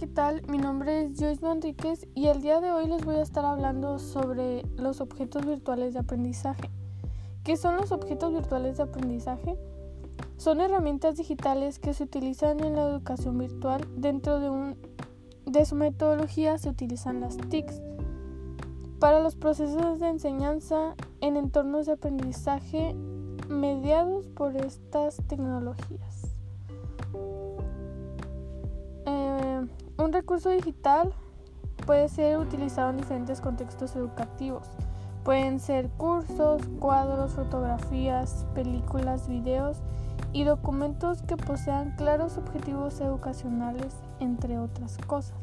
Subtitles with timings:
[0.00, 0.40] ¿qué tal?
[0.48, 3.98] Mi nombre es Joyce Manríquez y el día de hoy les voy a estar hablando
[3.98, 6.70] sobre los objetos virtuales de aprendizaje.
[7.44, 9.58] ¿Qué son los objetos virtuales de aprendizaje?
[10.38, 13.86] Son herramientas digitales que se utilizan en la educación virtual.
[13.94, 14.74] Dentro de,
[15.44, 17.82] de su metodología se utilizan las TICs.
[19.00, 22.94] Para los procesos de enseñanza en entornos de aprendizaje
[23.50, 26.29] mediados por estas tecnologías.
[30.00, 31.12] Un recurso digital
[31.84, 34.66] puede ser utilizado en diferentes contextos educativos.
[35.24, 39.76] Pueden ser cursos, cuadros, fotografías, películas, videos
[40.32, 45.36] y documentos que posean claros objetivos educacionales, entre otras cosas.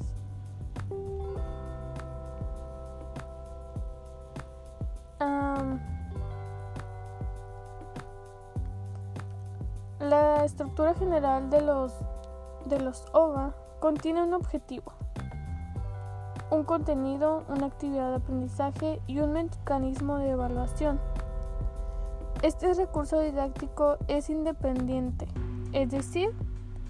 [10.00, 11.94] la estructura general de los,
[12.66, 14.92] de los OVA Contiene un objetivo,
[16.50, 21.00] un contenido, una actividad de aprendizaje y un mecanismo de evaluación.
[22.42, 25.28] Este recurso didáctico es independiente,
[25.74, 26.32] es decir,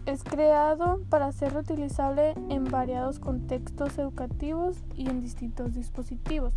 [0.05, 6.53] es creado para ser reutilizable en variados contextos educativos y en distintos dispositivos.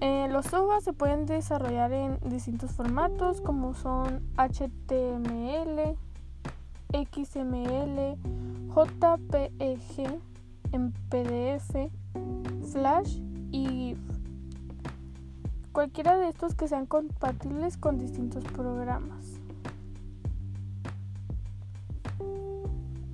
[0.00, 5.96] Eh, los OVA se pueden desarrollar en distintos formatos como son HTML,
[7.04, 8.16] XML,
[8.74, 10.20] JPEG,
[10.72, 11.90] en PDF,
[12.72, 13.98] Flash y GIF.
[15.72, 19.40] Cualquiera de estos que sean compatibles con distintos programas.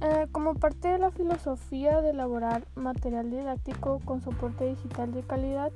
[0.00, 5.72] Eh, como parte de la filosofía de elaborar material didáctico con soporte digital de calidad,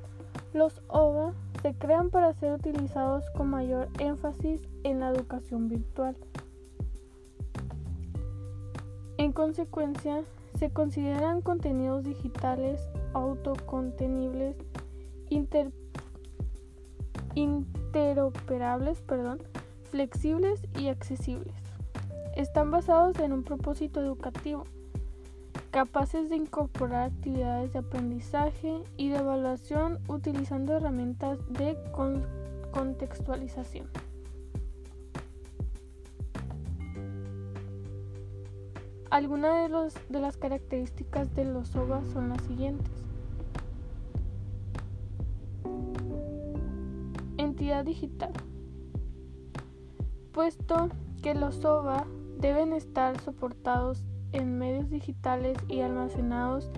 [0.52, 1.32] los OVA
[1.62, 6.16] se crean para ser utilizados con mayor énfasis en la educación virtual.
[9.36, 10.24] Consecuencia,
[10.58, 12.80] se consideran contenidos digitales
[13.12, 14.56] autocontenibles
[17.34, 19.42] interoperables, perdón,
[19.90, 21.52] flexibles y accesibles.
[22.34, 24.64] Están basados en un propósito educativo,
[25.70, 31.76] capaces de incorporar actividades de aprendizaje y de evaluación utilizando herramientas de
[32.72, 33.86] contextualización.
[39.10, 42.92] Algunas de, las características de los OVA son las siguientes.
[47.36, 48.32] Entidad digital.
[50.32, 50.88] Puesto
[51.22, 52.04] que los OVA
[52.38, 56.70] deben estar soportados en medios digitales y almacenados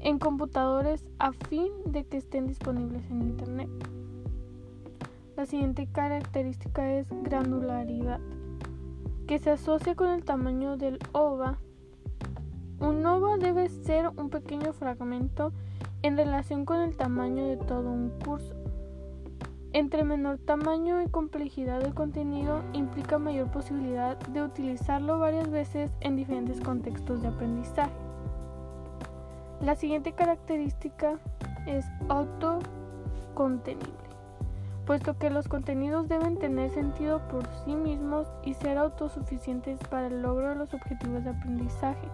[0.00, 3.70] en computadores a fin de que estén disponibles en Internet.
[5.36, 8.20] La siguiente característica es granularidad
[9.32, 11.58] que se asocia con el tamaño del OVA.
[12.80, 15.54] Un OVA debe ser un pequeño fragmento
[16.02, 18.54] en relación con el tamaño de todo un curso.
[19.72, 26.14] Entre menor tamaño y complejidad del contenido implica mayor posibilidad de utilizarlo varias veces en
[26.14, 27.90] diferentes contextos de aprendizaje.
[29.62, 31.18] La siguiente característica
[31.66, 34.11] es autocontenible
[34.86, 40.22] puesto que los contenidos deben tener sentido por sí mismos y ser autosuficientes para el
[40.22, 42.08] logro de los objetivos de aprendizaje.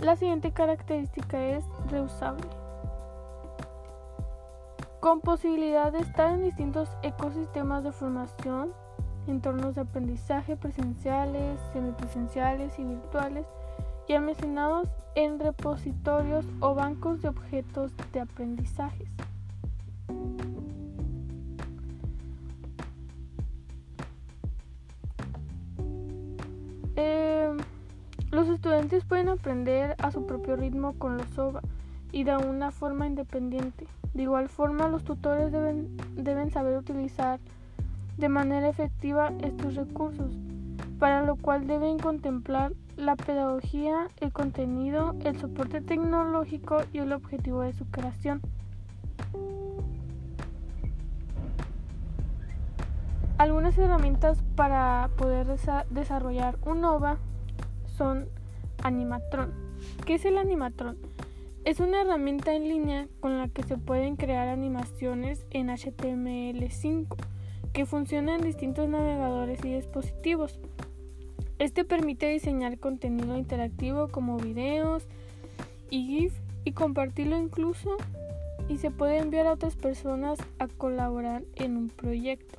[0.00, 2.46] La siguiente característica es reusable.
[5.00, 8.72] Con posibilidad de estar en distintos ecosistemas de formación,
[9.26, 13.46] entornos de aprendizaje presenciales, semipresenciales y virtuales,
[14.08, 19.08] y almacenados en repositorios o bancos de objetos de aprendizajes.
[28.60, 31.62] Estudiantes pueden aprender a su propio ritmo con los OVA
[32.12, 33.86] y de una forma independiente.
[34.12, 37.40] De igual forma, los tutores deben, deben saber utilizar
[38.18, 40.30] de manera efectiva estos recursos,
[40.98, 47.62] para lo cual deben contemplar la pedagogía, el contenido, el soporte tecnológico y el objetivo
[47.62, 48.42] de su creación.
[53.38, 55.46] Algunas herramientas para poder
[55.88, 57.16] desarrollar un OVA
[57.86, 58.28] son
[58.82, 59.52] Animatron.
[60.06, 60.96] ¿Qué es el Animatron?
[61.64, 67.06] Es una herramienta en línea con la que se pueden crear animaciones en HTML5
[67.72, 70.58] que funciona en distintos navegadores y dispositivos.
[71.58, 75.06] Este permite diseñar contenido interactivo como videos
[75.90, 76.34] y GIF
[76.64, 77.96] y compartirlo incluso
[78.68, 82.58] y se puede enviar a otras personas a colaborar en un proyecto.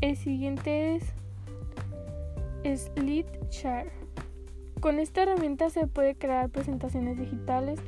[0.00, 1.04] El siguiente es
[2.76, 3.90] SlideShare.
[4.80, 7.80] Con esta herramienta se puede crear presentaciones digitales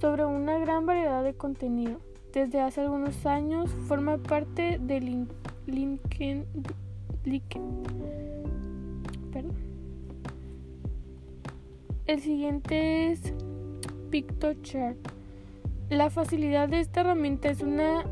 [0.00, 2.00] sobre una gran variedad de contenido.
[2.32, 5.00] Desde hace algunos años forma parte de
[5.66, 6.44] LinkedIn.
[12.06, 13.32] El siguiente es
[14.10, 14.96] PictoChart.
[15.88, 18.04] La facilidad de esta herramienta es una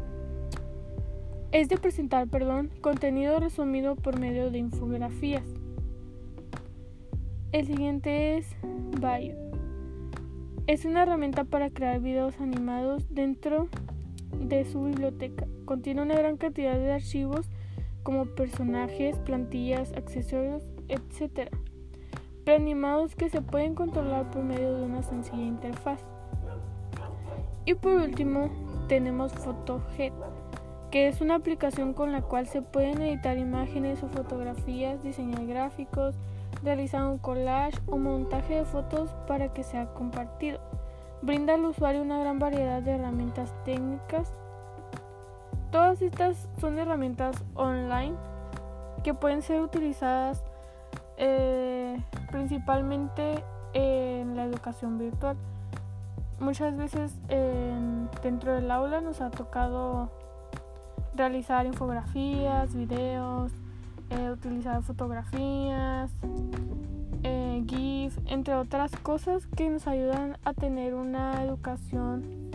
[1.52, 5.44] es de presentar, perdón, contenido resumido por medio de infografías.
[7.54, 8.48] El siguiente es
[9.00, 9.36] Bio.
[10.66, 13.68] Es una herramienta para crear videos animados dentro
[14.40, 15.46] de su biblioteca.
[15.64, 17.48] Contiene una gran cantidad de archivos
[18.02, 21.48] como personajes, plantillas, accesorios, etc.
[22.44, 26.00] Preanimados que se pueden controlar por medio de una sencilla interfaz.
[27.66, 28.50] Y por último,
[28.88, 30.12] tenemos PhotoHead,
[30.90, 36.16] que es una aplicación con la cual se pueden editar imágenes o fotografías, diseñar gráficos,
[36.62, 40.60] realizar un collage o montaje de fotos para que sea compartido.
[41.22, 44.32] Brinda al usuario una gran variedad de herramientas técnicas.
[45.70, 48.14] Todas estas son herramientas online
[49.02, 50.44] que pueden ser utilizadas
[51.16, 51.98] eh,
[52.30, 53.42] principalmente
[53.72, 55.36] en la educación virtual.
[56.40, 57.16] Muchas veces
[58.22, 60.10] dentro del aula nos ha tocado
[61.14, 63.52] realizar infografías, videos,
[64.10, 66.10] eh, utilizar fotografías,
[67.22, 72.50] eh, GIF, entre otras cosas que nos ayudan a tener una educación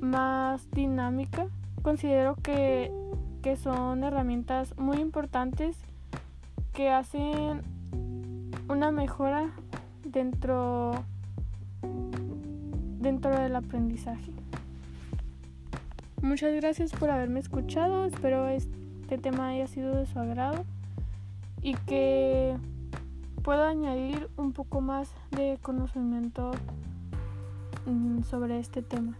[0.00, 1.46] más dinámica.
[1.82, 2.92] Considero que,
[3.42, 5.76] que son herramientas muy importantes
[6.72, 7.62] que hacen
[8.68, 9.50] una mejora
[10.04, 10.92] dentro,
[13.00, 14.32] dentro del aprendizaje.
[16.22, 18.06] Muchas gracias por haberme escuchado.
[18.06, 20.64] Espero este tema haya sido de su agrado
[21.62, 22.56] y que
[23.42, 26.52] pueda añadir un poco más de conocimiento
[27.86, 29.16] mm, sobre este tema.